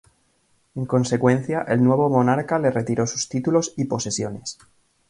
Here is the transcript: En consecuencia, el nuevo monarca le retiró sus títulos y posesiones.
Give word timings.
En 0.73 0.87
consecuencia, 0.87 1.63
el 1.67 1.83
nuevo 1.83 2.09
monarca 2.09 2.57
le 2.57 2.71
retiró 2.71 3.05
sus 3.05 3.29
títulos 3.29 3.75
y 3.77 3.85
posesiones. 3.85 4.57